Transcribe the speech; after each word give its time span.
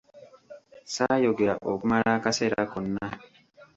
Saayogera 0.93 1.55
okumala 1.71 2.09
akaseera 2.17 2.61
konna. 2.71 3.07